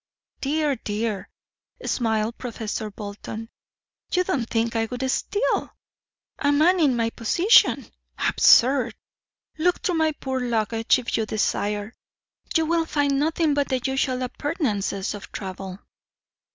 "Dear, 0.39 0.77
dear," 0.77 1.29
smiled 1.85 2.39
Professor 2.39 2.89
Bolton, 2.89 3.49
"you 4.11 4.23
don't 4.23 4.49
think 4.49 4.75
I 4.75 4.85
would 4.85 5.07
steal? 5.11 5.75
A 6.39 6.51
man 6.51 6.79
in 6.79 6.95
my 6.95 7.11
position? 7.11 7.85
Absurd. 8.17 8.95
Look 9.59 9.81
through 9.83 9.97
my 9.99 10.13
poor 10.13 10.39
luggage 10.41 10.97
if 10.97 11.15
you 11.17 11.27
desire. 11.27 11.93
You 12.57 12.65
will 12.65 12.87
find 12.87 13.19
nothing 13.19 13.53
but 13.53 13.69
the 13.69 13.79
usual 13.85 14.23
appurtenances 14.23 15.13
of 15.13 15.31
travel." 15.31 15.77